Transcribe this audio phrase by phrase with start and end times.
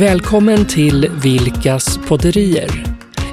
[0.00, 2.84] Välkommen till Vilkas podderier.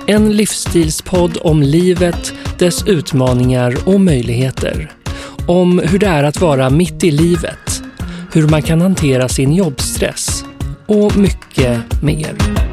[0.08, 4.92] En livsstilspodd om livet, dess utmaningar och möjligheter.
[5.48, 7.84] Om hur det är att vara mitt i livet,
[8.34, 10.44] hur man kan hantera sin jobbstress
[10.86, 12.67] och mycket mer.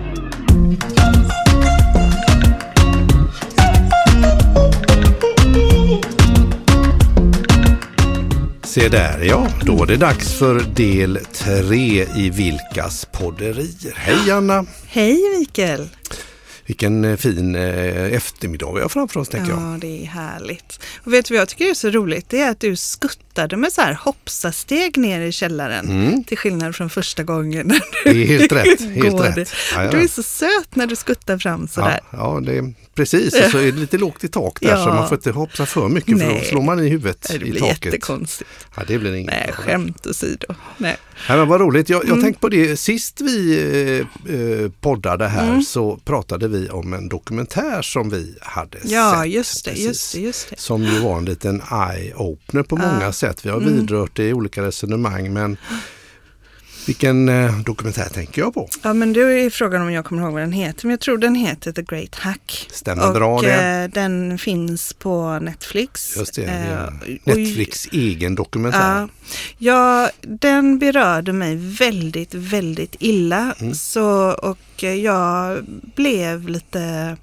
[8.74, 13.94] Se där ja, då är det dags för del tre i Vilkas podderier.
[13.96, 14.66] Hej Anna!
[14.86, 15.88] Hej Mikael!
[16.66, 19.60] Vilken eh, fin eh, eftermiddag vi har framför oss tänker jag.
[19.60, 20.80] Ja, det är härligt.
[21.04, 22.28] Och vet du vad jag tycker är så roligt?
[22.28, 22.76] Det är att du
[23.34, 25.86] skuttade med så här hoppsasteg ner i källaren.
[25.90, 26.24] Mm.
[26.24, 27.66] Till skillnad från första gången.
[27.66, 29.48] när Det är helt du rätt, helt rätt.
[29.74, 29.90] Ja, ja.
[29.90, 32.00] Du är så söt när du skuttar fram sådär.
[32.10, 33.34] Ja, ja det är, precis.
[33.44, 34.94] Och så är det lite lågt i tak där så Ja.
[34.94, 36.44] man får inte hopsa för mycket för då Nej.
[36.44, 37.84] slår man i huvudet Nej, det i blir taket.
[37.84, 38.50] jättekonstigt.
[38.76, 40.46] Ja, det blir inget Nej, skämt åsido.
[40.78, 40.96] Nej.
[41.28, 41.88] Nej, men vad roligt.
[41.88, 42.22] Jag, jag Mm.
[42.22, 43.58] tänkte på det, sist vi
[44.26, 45.62] eh, eh, poddade här Mm.
[45.62, 49.30] så pratade vi om en dokumentär som vi hade Ja, sett.
[49.32, 49.86] just det, precis.
[49.86, 50.58] just det, just det.
[50.60, 52.92] Som ju var en liten eye-opener på Ja.
[52.92, 53.23] många sätt.
[53.42, 53.74] Vi har Mm.
[53.74, 55.56] vidrört det i olika resonemang men
[56.86, 58.68] vilken eh, dokumentär tänker jag på?
[58.82, 60.86] Ja, men då är frågan om jag kommer ihåg vad den heter.
[60.86, 62.68] Men jag tror den heter The Great Hack.
[62.72, 63.82] Stämmer och bra det.
[63.84, 66.16] eh, den finns på Netflix.
[66.16, 69.00] Just det, Eh, är och- Netflix egen dokumentär.
[69.00, 69.08] Ja,
[69.58, 73.54] ja, den berörde mig väldigt, väldigt illa.
[73.58, 73.74] Mm.
[73.74, 75.64] Så, och eh, jag
[75.96, 77.16] blev lite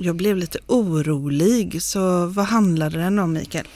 [0.00, 1.82] jag blev lite orolig.
[1.82, 3.66] Så vad handlade den om Mikael?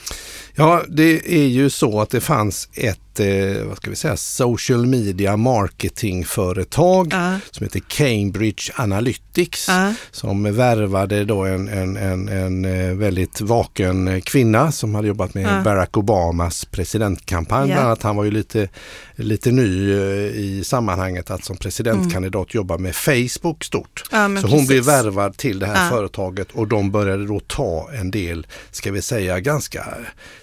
[0.55, 4.85] Ja, det är ju så att det fanns ett, eh, vad ska vi säga, social
[4.85, 12.65] media marketingföretag Ja, som heter Cambridge Analytics ja, som värvade då en, en, en, en
[12.65, 15.61] eh, väldigt vaken kvinna som hade jobbat med Ja.
[15.63, 17.69] Barack Obamas presidentkampanj.
[17.69, 17.75] Ja.
[17.75, 18.03] Bland annat.
[18.03, 18.69] Han var ju lite,
[19.15, 19.99] lite ny eh,
[20.35, 24.03] i sammanhanget att som presidentkandidat jobba med Facebook stort.
[24.09, 24.87] Så hon blev precis.
[24.87, 29.39] värvad till det här företaget och de började då ta en del, ska vi säga,
[29.39, 29.85] ganska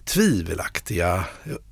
[0.04, 1.24] tvivelaktiga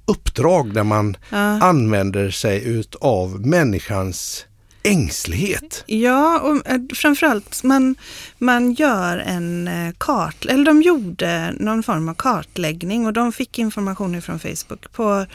[0.08, 1.36] uppdrag där man Ja.
[1.38, 4.44] använder sig utav människans
[4.82, 5.84] ängslighet.
[5.86, 7.94] Ja, och eh, framförallt man,
[8.38, 13.58] man gör en eh, kart, eller de gjorde någon form av kartläggning och de fick
[13.58, 15.26] information från Facebook på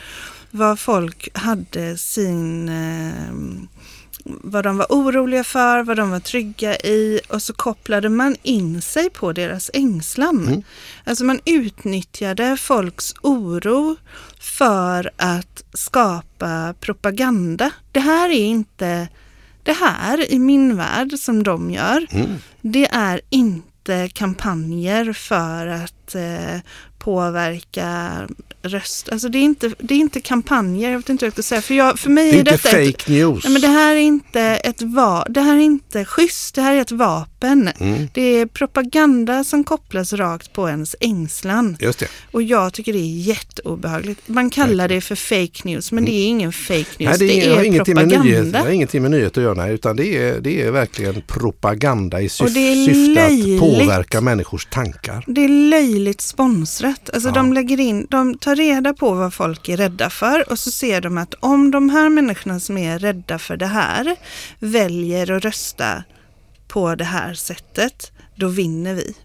[0.52, 3.32] vad folk hade sin, eh,
[4.24, 8.82] vad de var oroliga för, vad de var trygga i och så kopplade man in
[8.82, 10.48] sig på deras ängslan.
[10.48, 10.64] Mm.
[11.04, 13.96] Alltså man utnyttjade folks oro
[14.40, 17.72] för att skapa propaganda.
[17.92, 19.08] Det här är inte
[19.64, 22.30] det här i min värld som de gör, Mm.
[22.62, 26.60] det är inte kampanjer för att eh,
[26.98, 28.12] påverka
[28.64, 29.10] röst.
[29.12, 31.62] Alltså det är, inte, det är inte kampanjer, jag vet inte hur jag ska säga.
[31.62, 33.44] För, jag, för mig Det är, är inte detta ett, fake news.
[33.44, 36.74] nej, men det här är inte ett va, det här är inte schysst, det här
[36.76, 37.33] är ett vapen.
[37.48, 38.08] Mm.
[38.14, 41.78] Det är propaganda som kopplas rakt på ens ängslan.
[41.80, 42.08] Just det.
[42.32, 44.22] Och jag tycker det är jätteobehagligt.
[44.28, 47.00] Man kallar det för fake news, men det är ingen fake news.
[47.00, 48.30] Nej, det, är, det har är ingenting med, propaganda.
[48.42, 52.22] nyhet, det har ingenting med nyhet att göra, utan det är, det är verkligen propaganda
[52.22, 52.50] i syf,
[52.86, 55.24] syfte att påverka människors tankar.
[55.28, 57.10] Det är löjligt sponsrat.
[57.14, 57.34] Alltså Ja.
[57.34, 61.02] de lägger in, de tar reda på vad folk är rädda för och så ser
[61.02, 64.16] de att om de här människorna som är rädda för det här
[64.60, 66.04] väljer att rösta
[66.74, 69.16] på det här sättet, då vinner vi.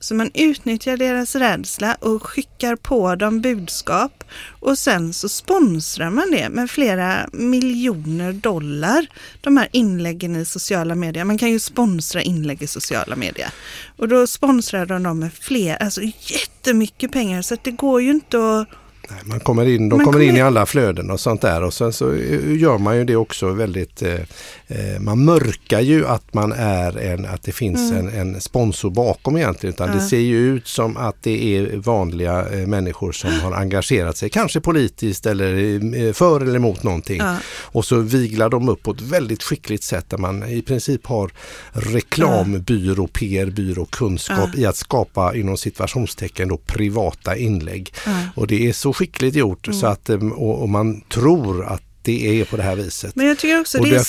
[0.00, 4.24] Så man utnyttjar deras rädsla och skickar på dem budskap
[4.60, 9.06] och sen så sponsrar man det med flera miljoner dollar.
[9.40, 11.24] De här inläggen i sociala medier.
[11.24, 13.50] Man kan ju sponsra inlägg i sociala medier.
[13.96, 18.10] Och då sponsrar de dem med fler, alltså jättemycket pengar så att det går ju
[18.10, 18.68] inte att
[19.24, 21.92] man kommer in, de Man kommer in i alla flöden och sånt där och sen
[21.92, 24.14] så eh, gör man ju det också väldigt, eh,
[24.68, 28.08] eh, man mörkar ju att man är en, att det finns Mm.
[28.08, 30.08] en, en sponsor bakom egentligen utan det Ja.
[30.08, 34.60] ser ju ut som att det är vanliga eh, människor som har engagerat sig, kanske
[34.60, 37.18] politiskt eller för eller emot någonting.
[37.18, 37.36] Ja.
[37.60, 41.30] Och så viglar de upp på ett väldigt skickligt sätt där man i princip har
[41.72, 47.94] reklambyrå, PR-byrå, kunskap i att skapa inom situationstecken då privata inlägg.
[48.34, 49.80] Och det är så skickligt gjort Mm.
[49.80, 53.16] så att em, och, och man tror att det är på det här viset.
[53.16, 54.04] Men jag tycker också och det det är...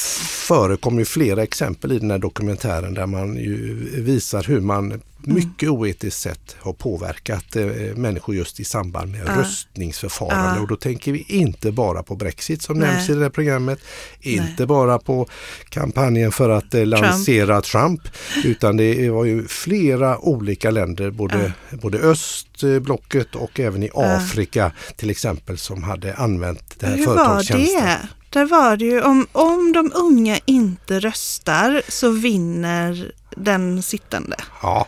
[0.48, 5.70] förekommer ju flera exempel i den här dokumentären där man ju visar hur man mycket
[5.70, 7.66] oetiskt sätt har påverkat eh,
[7.96, 9.42] människor just i samband med Ja.
[9.42, 10.56] röstningsförfarande.
[10.56, 10.62] Ja.
[10.62, 12.90] Och då tänker vi inte bara på Brexit som Nej.
[12.94, 13.80] nämns i det här programmet,
[14.22, 15.28] inte bara på
[15.70, 18.02] kampanjen för att eh, lansera Trump,
[18.44, 25.10] utan det var ju flera olika länder, både, både östblocket och även i Afrika till
[25.10, 27.82] exempel, som hade använt det här Hur var företagstjänsten.
[27.84, 28.00] det?
[28.30, 34.36] Där var det ju om, om de unga inte röstar så vinner den sittande.
[34.62, 34.88] Ja.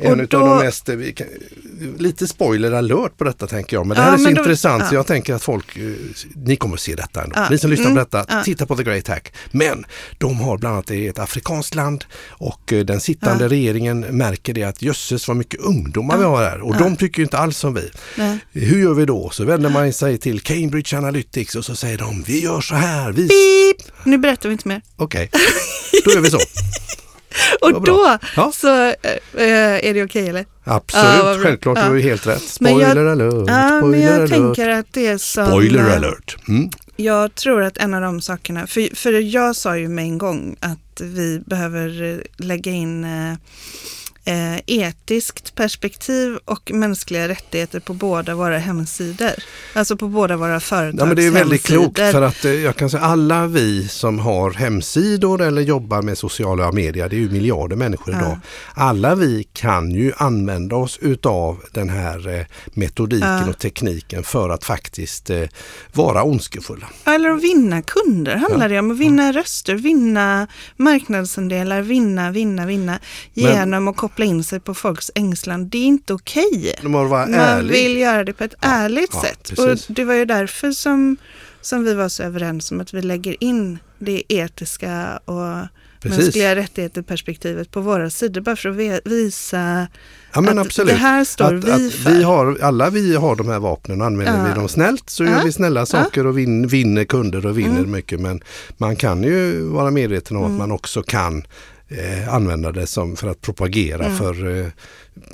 [0.00, 0.96] En av då- de mest, eh,
[1.98, 4.40] lite spoiler alert på detta tänker jag, men det Ja, här är så men då-
[4.40, 4.98] intressant så ja.
[4.98, 5.82] jag tänker att folk, eh,
[6.34, 7.34] ni kommer att se detta ändå.
[7.36, 8.42] Ja, Ni som lyssnar mm, på detta, ja.
[8.44, 9.32] titta på The Great Hack.
[9.50, 9.86] Men
[10.18, 14.52] de har bland annat, det är ett afrikanskt land och eh, den sittande regeringen märker
[14.54, 17.74] det att jösses vad mycket ungdomar vi har här och de tycker inte alls som
[17.74, 17.90] vi.
[18.16, 18.38] Nej.
[18.52, 19.30] Hur gör vi då?
[19.30, 23.12] Så vänder man sig till Cambridge Analytics och så säger de, vi gör så här,
[23.12, 23.26] vi...
[23.26, 23.92] Beep!
[24.04, 24.82] Nu berättar vi inte mer.
[24.96, 25.30] Okej,
[26.04, 26.38] då gör vi så.
[27.60, 28.52] Och då Ja.
[28.54, 28.94] så äh,
[29.34, 30.44] är det okej eller?
[30.64, 31.88] Absolut, Ja, självklart, du Ja.
[31.88, 32.42] har ju helt rätt.
[32.60, 34.30] Men jag- Spoiler alert, Ja, men spoiler jag alert.
[34.30, 35.46] tänker att det är som...
[35.46, 36.36] Spoiler eh, alert.
[36.48, 36.70] Mm.
[36.96, 40.56] Jag tror att en av de sakerna, för, för jag sa ju med en gång
[40.60, 43.34] att vi behöver eh, lägga in eh,
[44.24, 49.30] eh, etiskt perspektiv och mänskliga rättigheter på båda våra hemsidor.
[49.74, 51.82] Alltså på båda våra företags Ja, men det är väldigt hemsidor.
[51.82, 56.18] klokt för att eh, jag kan säga alla vi som har hemsidor eller jobbar med
[56.18, 58.20] sociala medier, det är ju miljarder människor Ja.
[58.20, 58.38] idag.
[58.74, 63.48] Alla vi kan ju använda oss utav den här eh, metodiken Ja.
[63.50, 65.42] och tekniken för att faktiskt eh,
[65.92, 66.86] vara ondskefulla.
[67.04, 68.90] Eller att vinna kunder handlar det om.
[68.90, 70.46] Att vinna röster, vinna
[70.76, 72.98] marknadsandelar, vinna, vinna, vinna.
[73.34, 75.68] Genom att koppla in sig på folks ängslan.
[75.68, 76.74] Det är inte okej.
[76.82, 77.72] Vara Man ärlig.
[77.72, 79.48] vill göra det på ett ärligt ja, sätt.
[79.56, 79.88] precis.
[79.88, 81.16] Och det var ju därför som,
[81.60, 85.66] som vi var så överens om att vi lägger in det etiska och
[86.02, 86.18] Precis.
[86.18, 88.40] mänskliga rättigheter-perspektivet på våra sidor.
[88.40, 89.86] Bara för att visa
[90.34, 90.90] Ja att absolut.
[90.90, 92.10] det här står att, vi att för.
[92.10, 94.48] Vi har, alla vi har de här vapnen använder Ja.
[94.48, 95.42] vi dem snällt så gör Ja.
[95.44, 97.90] vi snälla saker och vin, vinner kunder och vinner Mm.
[97.90, 98.20] mycket.
[98.20, 98.40] Men
[98.76, 101.44] man kan ju vara medveten om att man också kan
[101.90, 104.18] eh, använda det som för att propagera Mm.
[104.18, 104.66] för eh,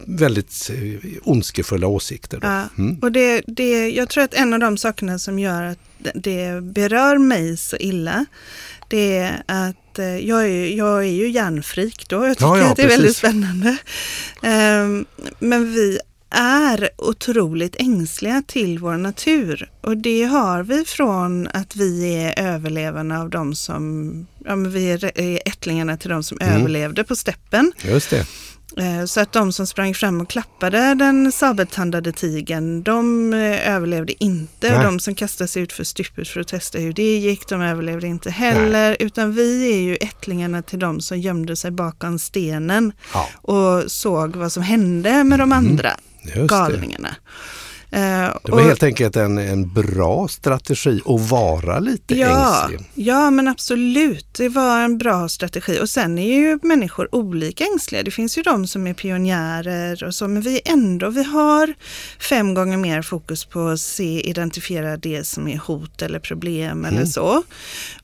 [0.06, 2.38] väldigt eh, ondskefulla åsikter.
[2.42, 2.98] Ja, Mm.
[3.02, 5.78] och det, det, jag tror att en av de sakerna som gör att
[6.14, 8.24] det- berör mig så illa,
[8.88, 9.76] det är att
[10.22, 12.26] jag är, jag är ju järnfrik då.
[12.26, 13.18] Jag tycker Ja, ja, att det är väldigt precis.
[13.18, 13.76] spännande.
[14.42, 15.06] Ehm,
[15.38, 15.98] men vi
[16.30, 23.20] är otroligt ängsliga till vår natur och det har vi från att vi är överlevarna
[23.20, 25.10] av de som, ja men vi är
[25.48, 26.54] ättlingarna till de som Mm.
[26.60, 27.72] överlevde på steppen.
[27.84, 28.26] Just det.
[28.78, 34.24] Eh, Så att de som sprang fram och klappade den sabeltandade tigern, de eh, överlevde
[34.24, 34.66] inte.
[34.68, 34.84] Och Nej.
[34.84, 38.06] de som kastade sig ut för stupet för att testa hur det gick, de överlevde
[38.06, 38.96] inte heller.
[39.00, 44.36] Utan vi är ju ättlingarna till de som gömde sig bakom stenen Ja, och såg
[44.36, 45.90] vad som hände med de andra.
[46.48, 47.16] Galningarna.
[47.90, 48.00] Eh,
[48.44, 52.90] Det var och- helt enkelt en, en bra strategi att vara lite Ja, ängslig.
[52.94, 54.26] ja, men absolut.
[54.34, 55.78] Det var en bra strategi.
[55.82, 58.02] Och sen är ju människor olika ängsliga.
[58.02, 61.74] Det finns ju de som är pionjärer och så, men vi ändå, vi har
[62.20, 67.04] fem gånger mer fokus på att se, identifiera det som är hot eller problem eller
[67.04, 67.42] så.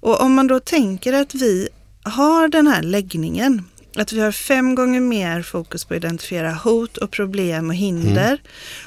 [0.01, 1.69] Och om man då tänker att vi
[2.05, 3.65] har den här läggningen,
[3.97, 8.43] att vi har fem gånger mer fokus på att identifiera hot och problem och hinder.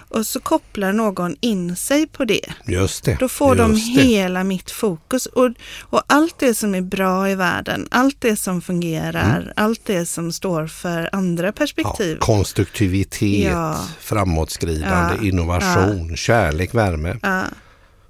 [0.10, 2.54] Och så kopplar någon in sig på det.
[2.68, 3.18] Just det.
[3.20, 4.02] Då får de just det.
[4.02, 5.26] hela mitt fokus.
[5.26, 5.50] Och,
[5.82, 10.32] och allt det som är bra i världen, allt det som fungerar, allt det som
[10.32, 12.06] står för andra perspektiv.
[12.08, 12.18] Mm.
[12.20, 13.86] Ja, konstruktivitet, Ja.
[14.00, 15.28] framåtskridande, Ja.
[15.28, 17.18] innovation, kärlek, värme.
[17.22, 17.44] Ja.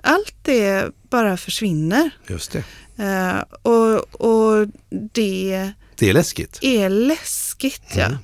[0.01, 2.09] allt det bara försvinner.
[2.27, 2.63] Just det.
[3.03, 4.67] Eh, och, och
[5.13, 6.59] det Det är läskigt.
[6.61, 7.81] är läskigt.
[7.95, 8.05] Ja.
[8.05, 8.17] Mm.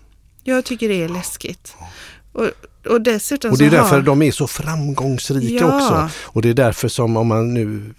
[0.43, 1.73] Jag tycker det är läskigt.
[2.33, 2.47] Och,
[2.87, 4.01] och dessutom Och det är så därför har...
[4.01, 5.75] de är så framgångsrika Ja.
[5.75, 6.09] också.
[6.23, 7.93] Och det är därför som om man nu mm,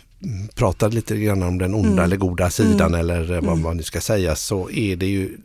[0.54, 2.04] pratar lite grann om den onda Mm.
[2.04, 3.00] eller goda sidan Mm.
[3.00, 5.36] eller vad man nu ska säga så är det ju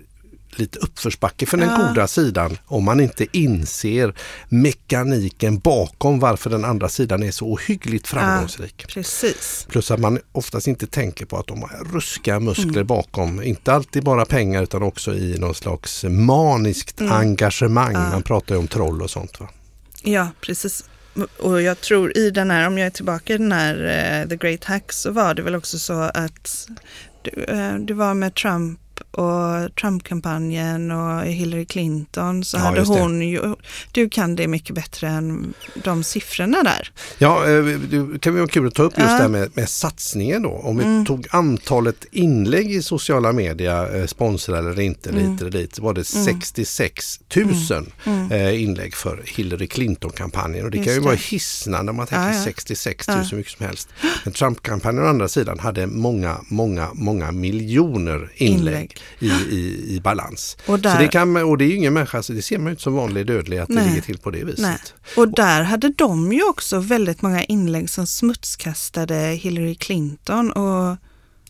[0.59, 1.87] lite uppförsbacke för den Ja.
[1.87, 4.13] goda sidan om man inte inser
[4.49, 8.85] mekaniken bakom varför den andra sidan är så ohyggligt framgångsrik.
[8.87, 9.67] Precis.
[9.69, 12.87] Plus att man oftast inte tänker på att de har ruskiga muskler Mm.
[12.87, 13.43] bakom.
[13.43, 17.13] Inte alltid bara pengar utan också i någon slags maniskt Mm.
[17.13, 17.93] engagemang.
[17.93, 18.09] Ja.
[18.11, 19.39] Man pratar ju om troll och sånt.
[19.39, 19.49] Va?
[20.03, 20.83] Ja, precis.
[21.39, 23.75] Och jag tror i den här, om jag är tillbaka i den här
[24.23, 26.67] eh, The Great Hack så var det väl också så att
[27.23, 28.79] det, eh, det var med Trump
[29.11, 33.55] och Trump-kampanjen och Hillary Clinton så Ja, hade hon ju,
[33.91, 36.91] du kan det mycket bättre än de siffrorna där.
[37.17, 39.15] Ja, eh, det kan vara kul att ta upp just Ja.
[39.15, 40.49] det här med, med satsningen då.
[40.49, 41.05] Om vi Mm.
[41.05, 45.31] tog antalet inlägg i sociala medier, eh, sponsrade eller inte, Mm.
[45.31, 47.85] lite eller dit, så var det 66 000
[48.31, 50.65] eh, inlägg för Hillary Clinton-kampanjen.
[50.65, 51.21] Och det kan Just ju vara det.
[51.21, 52.43] hisnande om man tänker Ja, ja.
[52.43, 53.37] 66 000 Ja.
[53.37, 53.89] mycket som helst.
[54.23, 58.96] Men Trump-kampanjen å andra sidan hade många, många, många miljoner inlägg, Inlägg.
[59.19, 60.57] I, i, i balans.
[60.65, 62.65] Och där- Så det kan, och det är ju ingen människa, så det ser man
[62.65, 63.89] ju inte som vanlig dödlig att det Nej.
[63.89, 64.59] ligger till på det viset.
[64.61, 64.77] Nej.
[65.17, 70.97] Och där hade de ju också väldigt många inlägg som smutskastade Hillary Clinton och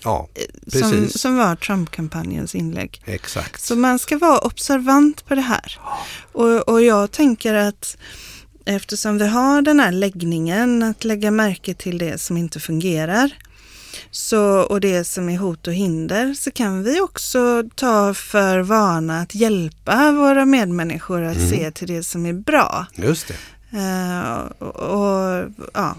[0.04, 0.30] Ja,
[0.68, 1.22] som, precis.
[1.22, 3.01] som var Trump-kampanjens inlägg.
[3.06, 3.62] Exakt.
[3.62, 5.80] Så man ska vara observant på det här.
[6.32, 7.98] Och, och jag tänker att
[8.66, 13.32] eftersom vi har den här läggningen att lägga märke till det som inte fungerar
[14.12, 19.22] så, och det som är hot och hinder så kan vi också ta för vana
[19.22, 21.50] att hjälpa våra medmänniskor att Mm.
[21.50, 22.86] se till det som är bra.
[22.96, 23.34] Just det.
[23.77, 25.96] Eh, och, och, ja.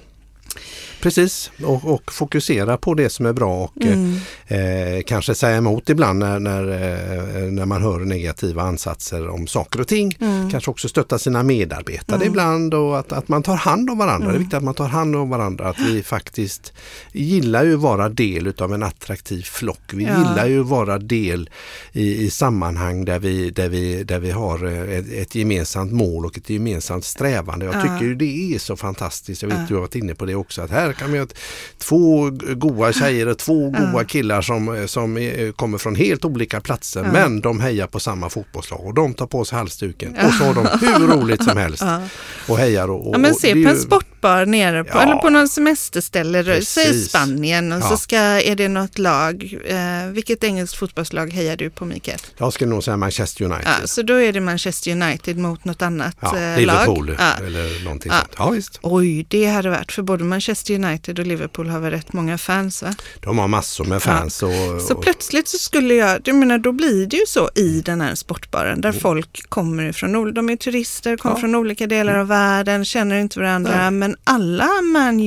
[1.00, 4.16] Precis, och, och fokusera på det som är bra och Mm.
[4.46, 9.80] eh, kanske säga emot ibland när, när, eh, när man hör negativa ansatser om saker
[9.80, 10.16] och ting.
[10.20, 10.50] Mm.
[10.50, 14.28] Kanske också stötta sina medarbetare ibland och att, att man tar hand om varandra.
[14.28, 15.68] Det är viktigt att man tar hand om varandra.
[15.68, 16.72] Att vi faktiskt
[17.12, 19.80] gillar ju att vara del utav en attraktiv flock.
[19.92, 20.18] Vi Ja.
[20.18, 21.50] gillar ju att vara del
[21.92, 26.26] i, i sammanhang där vi, där vi, där vi har eh, ett, ett gemensamt mål
[26.26, 27.66] och ett gemensamt strävande.
[27.66, 27.82] Jag Ja.
[27.82, 29.42] tycker ju det är så fantastiskt.
[29.42, 29.64] Jag vet Ja.
[29.68, 30.62] du har varit inne på det också.
[30.62, 31.34] Att här vi ha ett-
[31.78, 33.84] två goa tjejer och två Ja.
[33.92, 37.12] goa killar som, som kommer från helt olika platser Ja.
[37.12, 40.54] men de hejar på samma fotbollslag och de tar på sig halsduken och så har
[40.54, 42.02] de hur roligt som helst Ja.
[42.48, 42.90] och hejar.
[42.90, 45.02] Och, och, Ja men se på en ju- sportbar nere på, Ja.
[45.02, 47.88] eller på någon semesterställe, säg Spanien och Ja.
[47.88, 52.18] så ska, är det något lag, eh, vilket engelskt fotbollslag hejar du på Mikael?
[52.38, 53.66] Jag skulle nog säga Manchester United.
[53.82, 57.16] Ja, så då är det Manchester United mot något annat Ja, eh, Liverpool lag.
[57.18, 57.46] Ja.
[57.46, 58.18] eller någonting Ja.
[58.18, 58.34] sånt.
[58.38, 62.12] Ja visst, Oj, det hade varit, för både Manchester United och Liverpool har väl rätt
[62.12, 62.94] många fans va?
[63.20, 64.42] de har massor med fans.
[64.42, 64.50] Och,
[64.88, 68.00] Så och, plötsligt så skulle jag, du menar då blir det ju så i den
[68.00, 71.40] här sportbaren där folk kommer ifrån, de är turister, kommer Ja.
[71.40, 73.90] från olika delar av världen, känner inte varandra, Nej.
[73.90, 75.20] men alla Man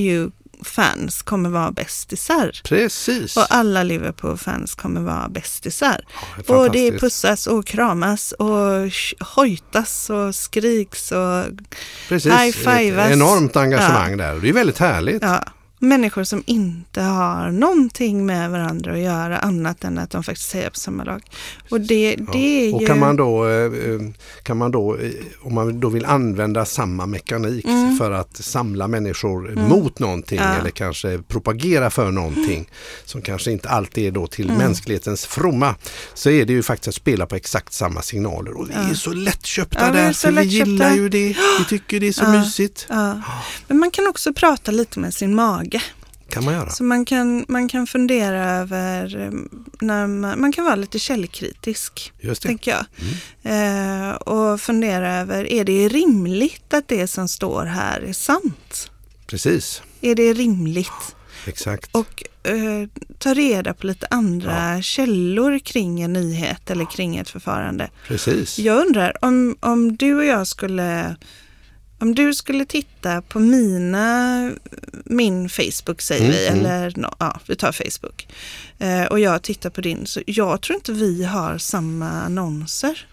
[0.62, 2.52] U-fans kommer vara bästisar.
[2.64, 3.38] Precis.
[3.38, 6.02] Och alla Liverpool-fans kommer vara bästisar.
[6.48, 8.92] Ja, och det pussas och kramas och
[9.36, 11.46] hojtas och skriks och
[12.10, 12.32] Precis.
[12.32, 13.12] high-fivas.
[13.12, 14.36] Enormt engagemang där.
[14.36, 15.22] Det är väldigt härligt.
[15.22, 15.44] ja,
[15.82, 20.70] människor som inte har någonting med varandra att göra annat än att de faktiskt hejar
[20.70, 21.22] på samma lag.
[21.70, 22.26] Och det, Ja.
[22.34, 22.88] det är Och ju...
[22.88, 24.00] kan man då, eh, eh,
[24.44, 25.12] kan man då eh,
[25.42, 27.98] om man då vill använda samma mekanik Mm.
[27.98, 30.54] för att samla människor mot någonting Ja.
[30.56, 32.70] eller kanske propagera för någonting
[33.06, 34.58] som kanske inte alltid är då till Mm.
[34.58, 35.76] mänsklighetens fromma
[36.14, 39.14] så är det ju faktiskt att spela på exakt samma signaler och vi är så
[39.14, 40.66] lättköpta Ja, vi är där så för vi lättköpta.
[40.70, 41.28] gillar ju det.
[41.60, 42.32] Vi tycker det är så Ja.
[42.32, 42.86] mysigt.
[42.90, 43.22] Ja.
[43.68, 45.71] Men man kan också prata lite med sin mage.
[46.30, 46.70] Kan man göra.
[46.70, 49.32] Så man kan, man kan fundera över, eh,
[49.82, 52.14] när man, man kan vara lite källkritisk.
[52.20, 52.48] Just det.
[52.48, 52.86] tänker jag.
[53.44, 58.92] Eh, och fundera över, är det rimligt att det som står här är sant?
[59.28, 61.16] Precis, Är det rimligt?
[61.48, 61.90] exakt.
[61.96, 62.88] Och eh,
[63.18, 67.90] ta reda på lite andra källor kring en nyhet eller kring ett förfarande.
[68.08, 68.60] Precis.
[68.60, 71.16] Jag undrar om, om du och jag skulle
[72.02, 74.52] om du skulle titta på mina,
[75.06, 76.60] min Facebook säger Mm, vi, mm.
[76.66, 78.28] eller no, ja, vi tar Facebook.
[78.80, 83.08] Eh, och jag tittar på din, så jag tror inte vi har samma annonser.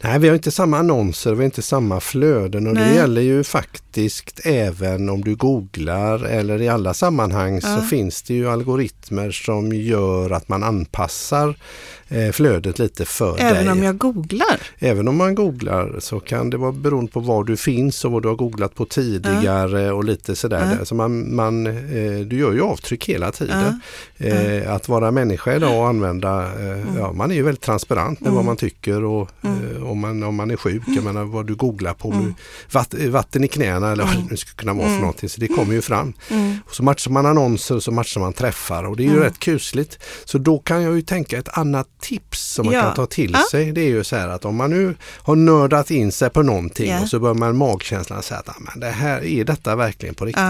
[0.00, 2.94] Nej, vi har inte samma annonser, vi har inte samma flöden och det Nej.
[2.94, 7.82] gäller ju faktiskt även om du googlar eller i alla sammanhang så Ja.
[7.82, 11.54] finns det ju algoritmer som gör att man anpassar
[12.32, 13.72] flödet lite för Även dig.
[13.72, 14.60] om jag googlar.
[14.78, 18.22] Även om man googlar så kan det vara beroende på var du finns och vad
[18.22, 20.76] du har googlat på tidigare och lite sådär.
[20.78, 20.84] Ja.
[20.84, 23.80] Så man, man, eh, du gör ju avtryck hela tiden.
[24.16, 24.26] Ja.
[24.26, 28.32] Eh, att vara människa idag och använda, eh, ja, man är ju väldigt transparent med
[28.32, 31.54] vad man tycker och eh, om, man, om man är sjuk, jag menar vad du
[31.54, 32.34] googlar på, nu,
[32.72, 35.28] vatt, vatten i knäna eller vad det nu skulle kunna vara för någonting.
[35.28, 36.12] Så det kommer ju fram.
[36.66, 39.38] Och så matchar man annonser och så matchar man träffar och det är ju rätt
[39.38, 39.98] kusligt.
[40.24, 42.82] Så då kan jag ju tänka ett annat tips som man Ja.
[42.82, 43.44] kan ta till Ja.
[43.50, 43.72] sig.
[43.72, 46.90] Det är ju så här att om man nu har nördat in sig på någonting
[46.90, 47.02] Ja.
[47.02, 50.24] och så börjar man magkänslan säga att "Ah, men det här, är detta verkligen på
[50.24, 50.44] riktigt?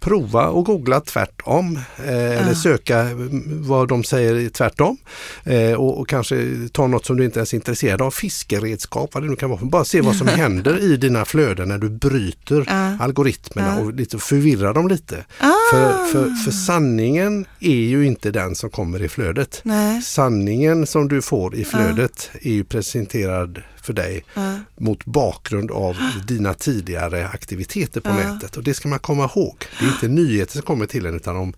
[0.00, 2.08] Prova och googla tvärtom eh,
[2.42, 3.06] eller söka
[3.46, 4.96] vad de säger tvärtom
[5.44, 8.10] eh, och, och kanske ta något som du inte ens är intresserad av.
[8.10, 9.60] Fisk bevisgeredskap, vad det nu kan vara.
[9.62, 12.64] Bara se vad som händer i dina flöden när du bryter
[13.00, 15.24] algoritmerna och lite förvirrar dem lite.
[15.72, 15.74] Ah.
[15.76, 19.60] För, för, för sanningen är ju inte den som kommer i flödet.
[19.62, 20.02] Nej.
[20.02, 24.54] Sanningen som du får i flödet är ju presenterad för dig Ja.
[24.76, 25.96] mot bakgrund av
[26.26, 28.14] dina tidigare aktiviteter på Ja.
[28.32, 28.56] nätet.
[28.56, 29.56] Och det ska man komma ihåg.
[29.80, 31.52] Det är inte nyheter som kommer till en utan om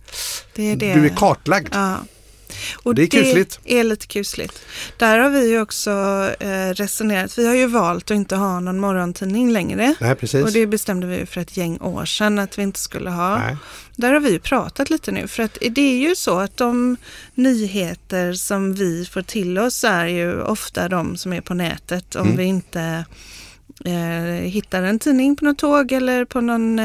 [0.55, 0.95] Det är det.
[0.95, 1.75] du är kartlagd.
[2.83, 3.61] Och Det är kusligt.
[3.65, 4.63] Det är lite kusligt.
[4.97, 5.91] Där har vi ju också
[6.41, 7.39] eh, resonerat.
[7.39, 9.95] Vi har ju valt att inte ha någon morgontidning längre.
[10.01, 10.45] Nej, precis.
[10.45, 13.39] Och det bestämde vi för ett gäng år sedan att vi inte skulle ha.
[13.39, 13.57] Nej.
[13.97, 15.29] Där har vi ju pratat lite nu.
[15.29, 16.97] För att det är ju så att de
[17.35, 22.17] nyheter som vi får till oss är ju ofta de som är på nätet.
[22.17, 22.37] Om Mm.
[22.37, 23.05] vi inte
[23.85, 23.93] eh,
[24.51, 26.85] hittar en tidning på något tåg eller på någon eh,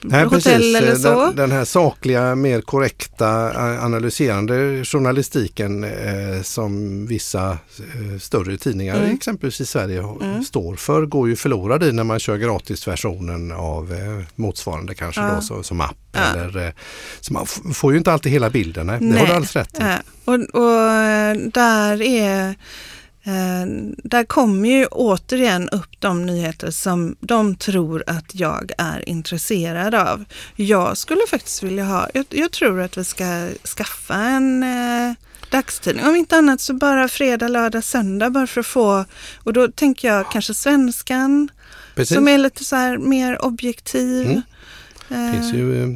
[0.00, 0.76] Nej, hotell precis.
[0.76, 1.26] eller så.
[1.26, 8.96] Den, den här sakliga, mer korrekta, eh, analyserande journalistiken eh, som vissa eh, större tidningar,
[8.96, 9.14] Mm.
[9.14, 10.44] exempelvis i Sverige, Mm.
[10.44, 15.34] står för, går ju förlorad i när man kör gratisversionen av eh, motsvarande kanske Ja.
[15.34, 15.96] då, så, som app.
[16.12, 16.20] Ja.
[16.20, 16.72] Eller, eh,
[17.20, 18.98] så man får ju inte alltid hela bilden, nej.
[19.00, 19.18] det Nej.
[19.18, 19.82] har du alldeles rätt i.
[19.82, 22.54] Ja, och, och eh, där är eh,
[23.96, 30.24] där kommer ju återigen upp de nyheter som de tror att jag är intresserad av.
[30.56, 35.14] Jag skulle faktiskt vilja ha, jag, jag tror att vi ska skaffa en eh,
[35.50, 36.06] dagstidning.
[36.06, 39.04] Om inte annat så bara fredag, lördag, söndag bara för att få,
[39.44, 41.48] och då tänker jag kanske svenskan
[41.94, 42.14] Precis.
[42.16, 44.26] som är lite så här mer objektiv.
[44.26, 44.42] Mm.
[45.10, 45.88] Eh, finns ju, eh,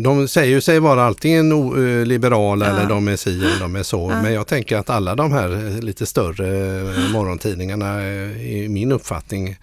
[0.00, 2.76] de säger ju sig vara antingen eh, liberala Ja.
[2.76, 4.10] eller de är si eller de är så.
[4.10, 4.22] Ja.
[4.22, 6.46] Men jag tänker att alla de här eh, lite större
[6.80, 8.08] eh, morgontidningarna
[8.40, 9.56] i min uppfattning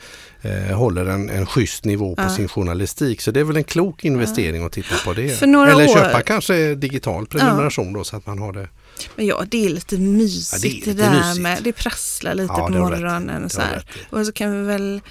[0.73, 2.29] håller en, en schysst nivå på Ja.
[2.29, 3.21] sin journalistik.
[3.21, 5.41] Så det är väl en klok investering att titta på det.
[5.41, 5.57] Eller
[5.89, 8.67] år- köpa kanske digital prenumeration då så att man har det.
[9.15, 11.41] Men ja, det är lite mysigt det är det, lite där mysigt.
[11.41, 13.61] med, det prasslar lite på det morgonen Det och så.
[14.09, 15.01] Och så kan vi väl,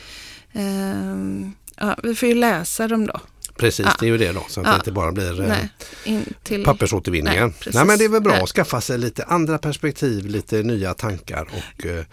[0.53, 3.21] ehm, ja, vi får ju läsa dem då.
[3.59, 3.93] Precis, Ja.
[4.01, 4.47] det är ju det då.
[4.49, 4.73] Så att Ja.
[4.73, 5.69] det inte bara blir eh, Nej,
[6.05, 7.55] in till, pappersåtervinningen.
[7.65, 8.43] Nej, Nej, men det är väl bra Nej.
[8.43, 12.05] att skaffa sig lite andra perspektiv, lite nya tankar och eh,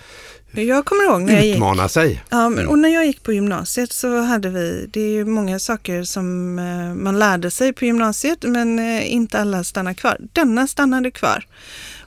[0.52, 2.24] Jag kommer ihåg när jag gick, utmana sig.
[2.30, 2.70] ja, men, Mm.
[2.70, 6.60] och när jag gick på gymnasiet så hade vi, det är ju många saker som
[6.60, 10.18] eh, man lärde sig på gymnasiet men eh, inte alla stannar kvar.
[10.34, 11.46] Denna stannade kvar.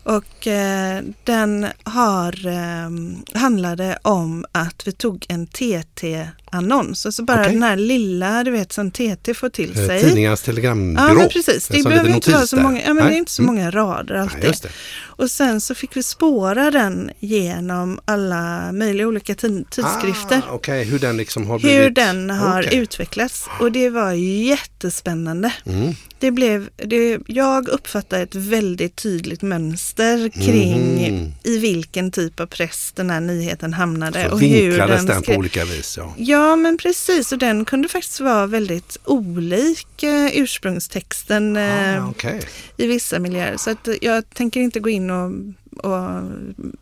[0.02, 2.90] Och eh, den har, eh,
[3.40, 5.46] handlade om att vi tog en
[6.50, 7.06] TT-annons.
[7.06, 7.52] Alltså bara Okej.
[7.52, 10.00] den här lilla, du vet som TT får till Eh, sig.
[10.00, 11.06] Tidningarnas telegrambyrå.
[11.08, 12.62] Ja men precis, det behöver inte vara så där.
[12.62, 13.18] många, ja, men det är Nej.
[13.18, 13.54] inte så Mm.
[13.54, 14.44] många rader Nej, alltid.
[14.44, 14.68] just det.
[15.02, 20.42] Och sen så fick vi spåra den genom alla möjliga olika tid- tidskrifter.
[20.48, 21.80] Ah, Okej, hur den liksom har blivit...
[21.80, 22.78] hur den har Okej.
[22.78, 23.46] utvecklats.
[23.60, 25.52] Och det var jättespännande.
[25.66, 25.94] Mm.
[26.18, 31.32] Det blev, det, jag uppfattade ett väldigt tydligt mönster kring Mhm.
[31.44, 34.24] i vilken typ av press den här nyheten hamnade.
[34.24, 35.94] Så och hur vinklades den den på olika vis.
[35.98, 36.14] Ja.
[36.16, 42.40] Ja men precis och den kunde faktiskt vara väldigt olik eh, ursprungstexten eh, Ah, okej.
[42.76, 43.56] i vissa miljöer.
[43.56, 45.30] Så att jag tänker inte gå in och,
[45.76, 46.22] och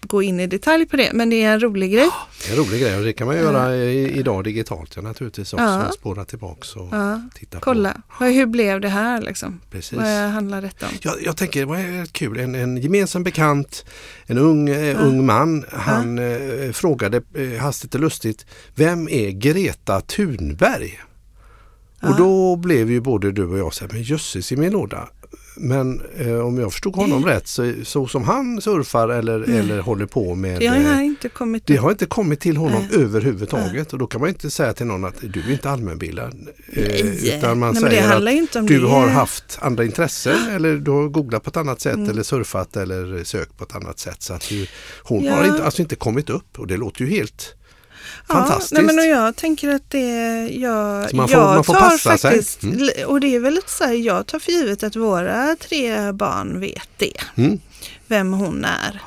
[0.01, 2.09] gå in i detalj på det men det är en rolig grej.
[2.47, 5.53] Det är en rolig grej och det kan man göra i, idag digitalt ja, naturligtvis
[5.53, 5.65] också.
[5.65, 5.93] Ja.
[5.93, 8.25] Spåra tillbaks och Ja, titta kolla, på.
[8.25, 9.61] hur blev det här liksom?
[9.71, 9.99] Precis.
[9.99, 10.93] Vad handlar detta om?
[11.03, 13.85] Jag, jag tänker det var kul, en, en gemensam bekant,
[14.27, 20.01] en ung, eh, ung man, han eh, frågade eh, hastigt och lustigt, vem är Greta
[20.01, 21.01] Thunberg?
[22.01, 22.09] Ja.
[22.11, 25.09] Och då blev ju både du och jag så här, men jösses i min låda.
[25.57, 30.07] Men eh, om jag förstod honom rätt så, så som han surfar eller, eller håller
[30.07, 33.01] på med Det har eh, inte kommit det har inte kommit till honom Nej.
[33.03, 36.49] överhuvudtaget och då kan man inte säga till någon att du är inte allmänbildad.
[36.73, 36.85] Eh,
[37.37, 38.15] utan man Nej, säger
[38.61, 38.87] att du det.
[38.89, 42.11] har haft andra intressen eller du har googlat på ett annat sätt Mm.
[42.11, 44.23] eller surfat eller sökt på ett annat sätt.
[44.23, 44.67] Så att du,
[45.03, 45.35] hon Ja.
[45.35, 47.55] har inte, alltså inte kommit upp och det låter ju helt
[48.29, 48.73] Ja, fantastiskt.
[48.73, 51.99] nej, men och jag tänker att det, jag, Så man får- jag man får tar
[51.99, 52.89] faktiskt, Mm.
[53.07, 56.61] och det är väl lite så här, jag tar för givet att våra tre barn
[56.61, 57.59] vet det, Mm.
[58.07, 59.01] vem hon är.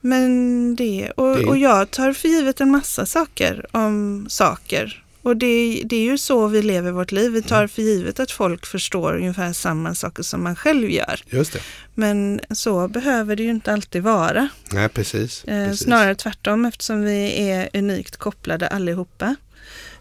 [0.00, 5.02] Men det, och, Det- och jag tar för givet en massa saker om saker.
[5.26, 7.30] Och det, det är ju så vi lever vårt liv.
[7.32, 7.48] Vi Mm.
[7.48, 11.22] tar för givet att folk förstår ungefär samma saker som man själv gör.
[11.30, 11.60] Just det.
[11.94, 14.48] Men så behöver det ju inte alltid vara.
[14.72, 15.44] Nej, precis.
[15.44, 15.84] Eh, precis.
[15.84, 19.36] snarare tvärtom eftersom vi är unikt kopplade allihopa.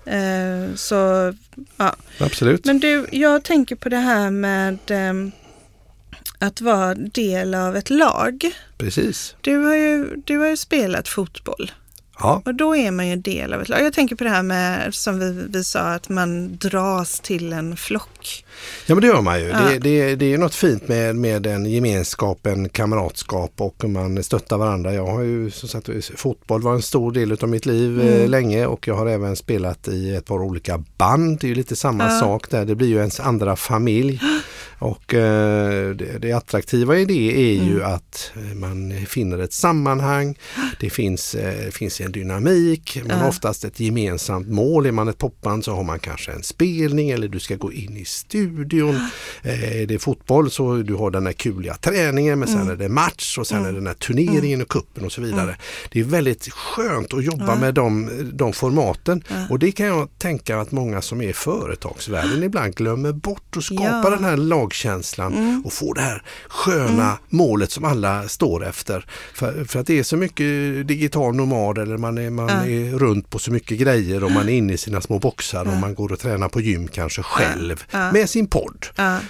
[0.06, 1.34] Eh, så,
[1.78, 1.96] ja.
[2.20, 2.66] Absolut.
[2.66, 5.32] Men du, jag tänker på det här med ehm,
[6.40, 8.52] att vara del av ett lag.
[8.78, 9.36] Precis.
[9.42, 11.72] Du har ju, du har ju spelat fotboll.
[12.20, 12.42] Ja.
[12.46, 13.82] Och då är man ju en del av ett lag.
[13.82, 17.78] Jag tänker på det här med, som vi, vi sa, att man dras till en
[17.78, 18.46] flock.
[18.86, 19.48] Ja men det gör man ju.
[19.48, 19.60] Ja.
[19.60, 24.58] Det, det, det är något fint med, med en gemenskap, en kamratskap och man stöttar
[24.58, 24.94] varandra.
[24.94, 28.32] Jag har ju som sagt, fotboll var en stor del av mitt liv eh, mm.
[28.32, 31.40] länge och jag har även spelat i ett par olika band.
[31.40, 32.20] Det är ju lite samma ja.
[32.20, 32.66] sak där.
[32.66, 34.22] Det blir ju ens andra familj.
[34.80, 37.94] Och eh, det, det, attraktiva i det är ju mm.
[37.94, 40.38] att eh, man finner ett sammanhang.
[40.80, 43.02] Det finns, eh, finns en dynamik.
[43.08, 44.86] Man har oftast ett gemensamt mål.
[44.86, 47.98] Är man ett popband så har man kanske en spelning eller du ska gå in
[47.98, 48.96] i studion.
[49.44, 52.74] Eh, är det fotboll så du har den här kuliga träningen men sen mm.
[52.74, 53.70] är det match och sen mm.
[53.70, 55.58] är det den här turneringen och kuppen och så vidare.
[55.92, 60.60] Det är väldigt skönt att jobba med de, de formaten och det kan jag tänka
[60.60, 64.10] att många som är i företagsvärlden ibland glömmer bort att skapa ja.
[64.10, 65.62] den här magkänslan mm.
[65.66, 67.18] och få det här sköna mm.
[67.30, 69.06] målet som alla står efter.
[69.34, 72.66] För, för, att det är så mycket digital nomad eller man, är, man ja.
[72.66, 75.72] är runt på så mycket grejer och man är inne i sina små boxar ja.
[75.72, 78.12] och man går och tränar på gym kanske själv ja.
[78.12, 78.86] med sin podd.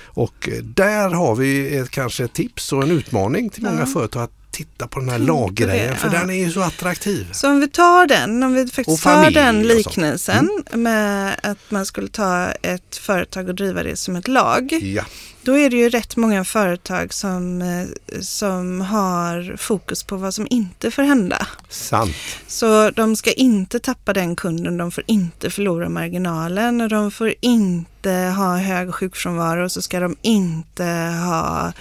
[0.06, 4.45] Och där har vi ett, kanske ett tips och en utmaning till många företag att
[4.56, 6.20] titta på den här laggrejen för ja.
[6.20, 7.28] den är ju så attraktiv.
[7.32, 10.84] Så om vi tar den, om vi faktiskt tar den liknelsen mm.
[10.84, 14.74] med att man skulle ta ett företag och driva det som ett lag.
[14.82, 15.04] Ja.
[15.42, 20.48] Då är det ju rätt många företag som, eh, som har fokus på vad som
[20.50, 21.48] inte får hända.
[21.70, 22.16] Sant.
[22.48, 27.34] Så de ska inte tappa den kunden, de får inte förlora marginalen och de får
[27.42, 30.86] inte ha hög sjukfrånvaro och så ska de inte
[31.26, 31.74] ha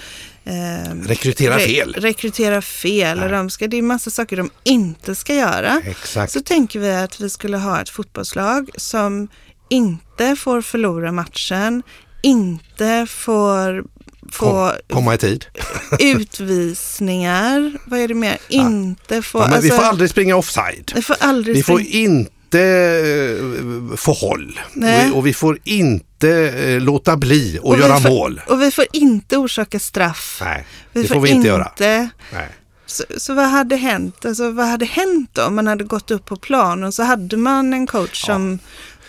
[0.46, 1.92] Eh, rekrytera fel.
[1.92, 3.22] Re rekrytera fel.
[3.22, 5.82] Och de ska, det är massa saker de inte ska göra.
[5.84, 6.32] Exakt.
[6.32, 9.28] Så tänker vi att vi skulle ha ett fotbollslag som
[9.70, 11.82] inte får förlora matchen,
[12.22, 13.84] inte får
[14.32, 15.46] få komma i tid.
[16.00, 18.38] utvisningar, vad är det mer?
[18.48, 19.38] Inte få...
[19.38, 20.92] Ja, men alltså, vi får aldrig springa offside.
[20.94, 25.10] Vi får, aldrig vi får inte eh, få håll Nej.
[25.10, 28.40] och vi får inte eh, låta bli att göra får, mål.
[28.48, 30.40] Och vi får inte orsaka straff.
[30.44, 31.72] Nej, det vi får, får vi inte, inte göra.
[32.32, 32.48] Nej.
[32.86, 34.24] Så, så, vad hade hänt?
[34.24, 37.72] Alltså, vad hade hänt om man hade gått upp på plan och så hade man
[37.72, 38.34] en coach ja.
[38.34, 38.58] som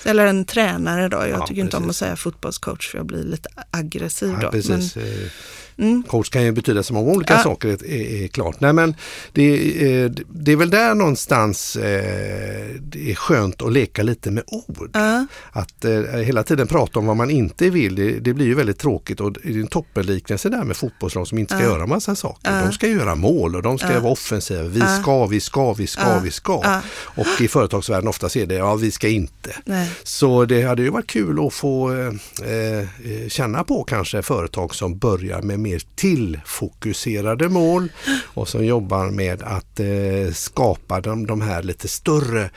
[0.05, 1.17] eller en tränare då.
[1.17, 1.57] Jag ja, tycker precis.
[1.57, 4.51] inte om att säga fotbollscoach för jag blir lite aggressiv ja, då.
[4.51, 4.95] Precis.
[4.95, 5.31] Men, eh,
[5.77, 6.03] Mm.
[6.03, 7.39] Coach kan ju betyda så många olika ja.
[7.39, 8.59] saker, är, är, klart.
[8.59, 8.95] Nej, men
[9.33, 14.43] det, är, det är väl där någonstans eh, det är skönt att leka lite med
[14.47, 14.89] ord.
[14.93, 15.25] Ja.
[15.51, 18.79] Att eh, hela tiden prata om vad man inte vill, det, det blir ju väldigt
[18.79, 21.69] tråkigt och det är en toppenliknelse där med fotbollslag som inte ska ja.
[21.69, 22.61] göra massa saker.
[22.65, 24.63] De ska göra mål och de ska vara offensiva.
[24.63, 26.81] Vi ska, vi ska, vi ska, vi ska.
[26.97, 29.55] Och i företagsvärlden ofta är det, ja vi ska inte.
[29.65, 29.91] Nej.
[30.03, 32.07] Så det hade ju varit kul att få eh,
[32.51, 32.87] eh
[33.27, 37.91] känna på kanske företag som börjar med mer tillfokuserade mål
[38.23, 42.49] och som jobbar med att eh, skapa de, de här lite större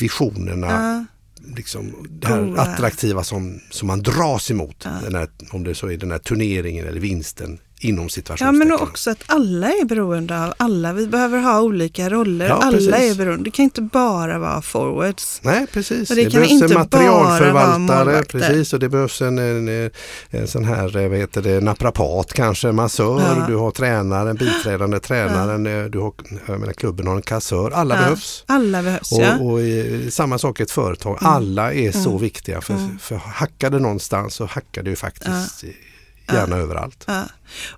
[0.00, 0.66] visionerna.
[0.66, 1.04] Ja.
[1.56, 4.76] Liksom det här oh, attraktiva som, som man dras emot.
[4.84, 4.90] Ja.
[4.90, 8.68] Här, om det så är den här turneringen eller vinsten inom situationstecken.
[8.68, 10.92] Ja men också att alla är beroende av alla.
[10.92, 12.48] Vi behöver ha olika roller.
[12.48, 12.94] Ja, alla precis.
[12.94, 13.44] är beroende.
[13.44, 15.40] Det kan inte bara vara forwards.
[15.42, 16.10] Nej precis.
[16.10, 18.22] Och det, det behövs inte en materialförvaltare.
[18.24, 19.90] Precis och det behövs en, en,
[20.30, 23.20] en, sån här vad heter det, naprapat kanske, massör.
[23.20, 23.44] Ja.
[23.48, 25.64] Du har tränaren, biträdande tränaren.
[25.64, 25.88] Ja.
[25.88, 26.12] Du har,
[26.46, 27.70] jag menar, klubben har en kassör.
[27.70, 28.44] Alla behövs.
[28.46, 29.38] Alla behövs och, ja.
[29.38, 31.18] och i, samma sak i ett företag.
[31.20, 31.32] Mm.
[31.32, 32.04] Alla är mm.
[32.04, 32.60] så viktiga.
[32.60, 32.98] För, mm.
[32.98, 35.64] för hackar det någonstans så hackar det ju faktiskt
[36.32, 36.62] gärna ja.
[36.62, 37.04] överallt.
[37.06, 37.22] Ja.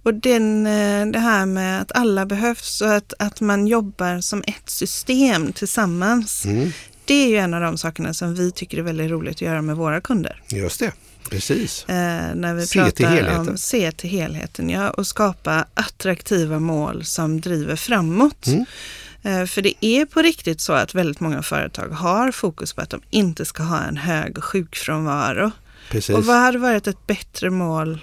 [0.03, 4.45] Och den, eh, det här med att alla behövs och att, att man jobbar som
[4.47, 6.45] ett system tillsammans.
[6.45, 6.73] Mm.
[7.05, 9.63] Det är ju en av de sakerna som vi tycker är väldigt roligt att göra
[9.63, 10.43] med våra kunder.
[10.49, 10.93] Just det.
[11.31, 11.89] Precis.
[11.89, 13.49] Eh, när vi se pratar till helheten.
[13.49, 18.47] om se till helheten ja, och skapa attraktiva mål som driver framåt.
[18.47, 18.65] Mm.
[19.23, 22.91] Eh, för det är på riktigt så att väldigt många företag har fokus på att
[22.91, 25.51] de inte ska ha en hög sjukfrånvaro.
[25.91, 26.17] Precis.
[26.17, 28.01] Och vad hade varit ett bättre mål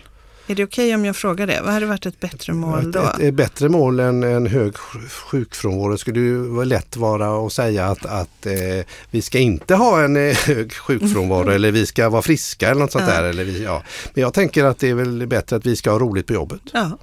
[0.48, 1.62] är det okej okay om jag frågar det?
[1.64, 3.00] Vad hade varit ett bättre mål då?
[3.00, 4.78] Ett, ett bättre mål än en hög
[5.10, 10.18] sjukfrånvaro skulle ju lätt vara att säga att, att eh, vi ska inte ha en
[10.18, 13.14] eh, hög sjukfrånvaro eller vi ska vara friska eller något sånt ja.
[13.14, 13.24] där.
[13.24, 13.84] Eller vi, ja.
[14.14, 16.62] Men jag tänker att det är väl bättre att vi ska ha roligt på jobbet.
[16.74, 16.98] Ja.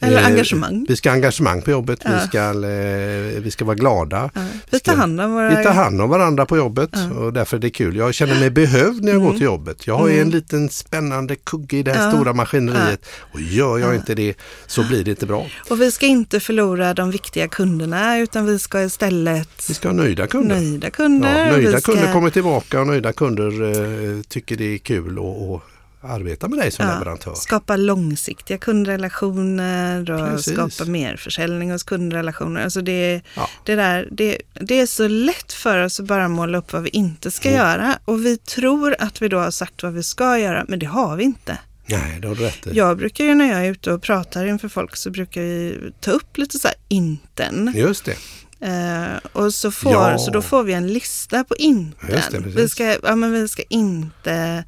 [0.00, 0.86] Eller eh, engagemang.
[0.88, 2.10] Vi ska ha engagemang på jobbet, ja.
[2.14, 4.30] vi, ska, eh, vi ska vara glada.
[4.34, 4.40] Ja.
[4.70, 5.48] Vi, tar hand om våra...
[5.48, 7.10] vi tar hand om varandra på jobbet ja.
[7.10, 7.96] och därför är det kul.
[7.96, 9.26] Jag känner mig behövd när jag mm.
[9.26, 9.86] går till jobbet.
[9.86, 10.20] Jag har mm.
[10.20, 14.34] en liten spännande kugge i det här stora maskineriet och gör jag inte det
[14.66, 15.46] så blir det inte bra.
[15.70, 19.64] Och vi ska inte förlora de viktiga kunderna utan vi ska istället...
[19.68, 20.56] Vi ska ha nöjda kunder.
[20.56, 21.50] Nöjda kunder.
[21.50, 21.92] nöjda ska...
[21.92, 25.62] kunder kommer tillbaka och nöjda kunder eh, tycker det är kul och, och
[26.00, 27.34] arbeta med dig som ja, leverantör.
[27.34, 30.52] Skapa långsiktiga kundrelationer och Precis.
[30.54, 32.64] skapa mer försäljning hos kundrelationer.
[32.64, 33.48] Alltså det, ja.
[33.64, 36.88] det, där, det, det är så lätt för oss att bara måla upp vad vi
[36.88, 37.60] inte ska mm.
[37.60, 40.86] göra och vi tror att vi då har sagt vad vi ska göra, men det
[40.86, 41.58] har vi inte.
[41.86, 44.68] Nej, det har du rätt Jag brukar ju när jag är ute och pratar inför
[44.68, 47.72] folk så brukar vi ta upp lite så här inten.
[47.76, 48.16] Just det.
[48.64, 50.18] Uh, och så, får, ja.
[50.18, 52.52] så då får vi en lista på inten.
[52.56, 54.64] vi, ska, ja, men vi ska inte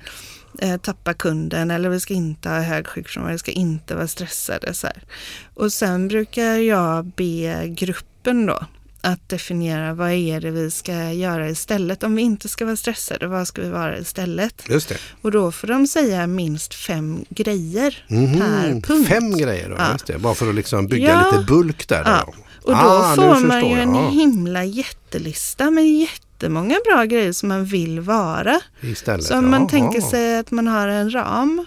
[0.62, 4.74] uh, tappa kunden eller vi ska inte ha hög sjukfrånvaro, vi ska inte vara stressade.
[4.74, 5.02] Så här.
[5.54, 8.66] Och sen brukar jag be gruppen då
[9.02, 12.02] att definiera vad är det vi ska göra istället.
[12.02, 14.62] Om vi inte ska vara stressade, vad ska vi vara istället?
[14.68, 14.98] Just det.
[15.22, 18.38] Och då får de säga minst fem grejer mm -hmm.
[18.38, 19.08] per punkt.
[19.08, 19.92] Fem grejer, då, ja.
[19.92, 20.18] just det.
[20.18, 21.30] bara för att liksom bygga ja.
[21.30, 22.02] lite bulk där.
[22.04, 22.34] Ja.
[22.62, 25.84] Och då ah, får man ju en himla jättelista med
[26.42, 28.61] jättemånga bra grejer som man vill vara.
[28.81, 31.66] Istället, så om man tänker sig att man har en ram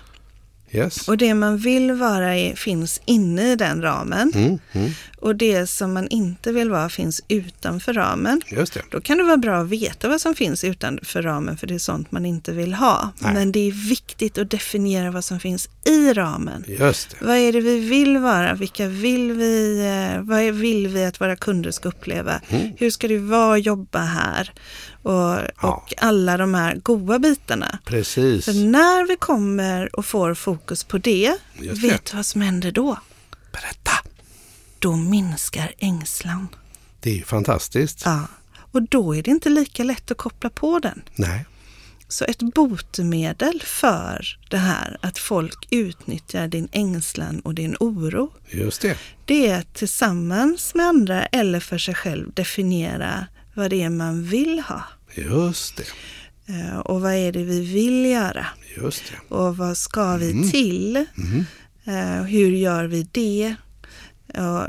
[0.72, 1.08] Yes.
[1.08, 4.32] Och det man vill vara är, finns inne i den ramen.
[4.36, 4.92] Mm, mm.
[5.20, 8.42] Och det som man inte vill vara finns utanför ramen.
[8.48, 8.82] Just det.
[8.92, 11.80] Då kan det vara bra att veta vad som finns utanför ramen för det är
[11.80, 13.12] sånt man inte vill ha.
[13.20, 13.34] Nej.
[13.34, 16.64] Men det är viktigt att definiera vad som finns i ramen.
[16.68, 17.26] Just det.
[17.26, 18.54] Vad är det vi vill vara?
[18.54, 22.42] Vilka vill vi, eh, vad vill vi att våra kunder ska uppleva?
[22.50, 22.72] Mm.
[22.78, 24.54] Hur ska det vara att jobba här?
[25.06, 25.48] Och, ja.
[25.62, 27.80] och alla de här goda bitarna.
[27.86, 28.46] Precis.
[28.46, 32.72] För när vi kommer och får fokus på det, Just vet du vad som händer
[32.72, 32.98] då?
[34.80, 36.48] Då minskar ängslan.
[37.00, 38.02] Det är fantastiskt.
[38.06, 38.28] Ja,
[38.72, 41.02] och då är det inte lika lätt att koppla på den.
[41.16, 41.46] Nej.
[42.08, 48.34] Så ett botemedel för det här att folk utnyttjar din ängslan och din oro.
[48.50, 48.98] Just det.
[49.26, 54.24] Det är att tillsammans med andra eller för sig själv definiera vad det är man
[54.24, 54.84] vill ha.
[55.16, 55.86] Just det.
[56.54, 58.48] Eh, och vad är det vi vill göra?
[58.78, 59.36] Just det.
[59.36, 60.52] Och vad ska vi mm.
[60.52, 61.06] till?
[61.18, 61.46] Mm.
[62.26, 63.56] Hur gör vi det?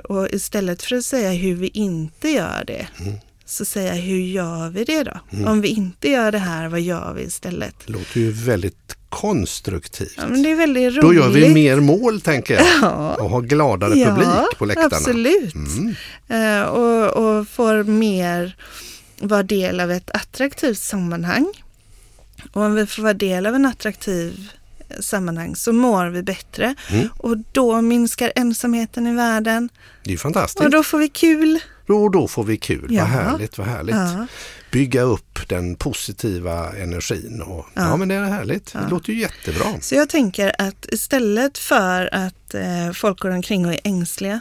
[0.05, 3.15] Och istället för att säga hur vi inte gör det, mm.
[3.45, 5.21] så säga hur gör vi det då?
[5.33, 5.49] Mm.
[5.49, 7.75] Om vi inte gör det här, vad gör vi istället?
[7.87, 10.15] Det låter ju väldigt konstruktivt.
[10.17, 11.03] Ja, men det är väldigt roligt.
[11.03, 13.15] Då gör vi mer mål tänker jag ja.
[13.15, 14.97] och har gladare ja, publik på läktarna.
[14.97, 15.55] Absolut.
[15.55, 15.95] Mm.
[16.31, 18.57] Uh, och, och får mer
[19.21, 21.53] vara del av ett attraktivt sammanhang.
[22.53, 24.51] Och om vi får vara del av en attraktiv
[25.01, 26.75] sammanhang så mår vi bättre.
[26.91, 27.09] Mm.
[27.19, 29.69] Och då minskar ensamheten i världen.
[30.05, 30.65] Det är fantastiskt.
[30.65, 31.61] Och då får vi kul.
[31.89, 32.87] Och då får vi kul.
[32.91, 33.03] Ja.
[33.03, 33.95] Vad härligt, vad härligt.
[33.95, 34.27] Ja.
[34.71, 37.43] Bygga upp den positiva energin.
[37.43, 37.83] Och, ja.
[37.83, 38.73] ja men det är härligt.
[38.73, 39.81] Det låter ju jättebra.
[39.81, 44.41] Så jag tänker att istället för att eh, folk går omkring och är ängsliga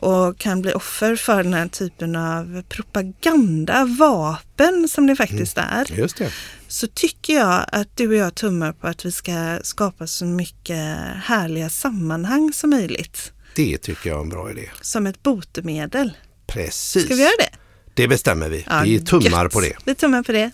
[0.00, 5.70] och kan bli offer för den här typen av propaganda, vapen som det faktiskt mm.
[5.70, 5.98] är.
[5.98, 6.32] Just det.
[6.68, 10.98] Så tycker jag att du och jag tummar på att vi ska skapa så mycket
[11.22, 13.32] härliga sammanhang som möjligt.
[13.54, 14.70] Det tycker jag är en bra idé.
[14.80, 16.12] Som ett botemedel.
[16.46, 17.04] Precis.
[17.04, 17.50] Ska vi göra det?
[17.94, 18.64] Det bestämmer vi.
[18.70, 19.52] Ja, vi tummar gött.
[19.52, 19.76] på det.
[19.84, 20.50] Vi tummar på det.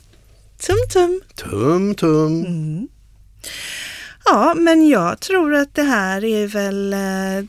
[0.58, 1.20] Tum tum.
[1.34, 2.44] Tum tum.
[2.44, 2.88] Mm.
[4.24, 6.98] Ja, men jag tror att det här är väl eh,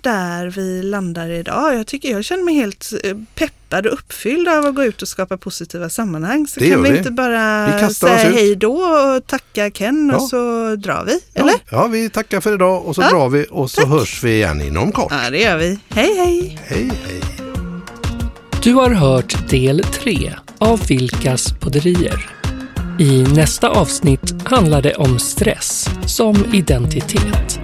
[0.02, 1.76] där vi landar idag.
[1.76, 5.08] Jag tycker jag känner mig helt eh, peppad och uppfylld av att gå ut och
[5.08, 6.48] skapa positiva sammanhang.
[6.48, 10.18] Så det kan vi, vi, inte bara vi säga hej då och tacka Ken ja.
[10.18, 11.52] och så drar vi, eller?
[11.52, 13.90] Ja, ja, vi tackar för idag och så ja, drar vi och så tack.
[13.90, 15.12] hörs vi igen inom kort.
[15.24, 15.80] Ja, det gör vi.
[15.90, 16.60] Hej, hej!
[16.66, 17.22] Hej, hej!
[18.64, 22.45] Du har hört del 3 av Vilkas podderier.
[23.00, 27.60] I nästa avsnitt handlar det om stress som identitet.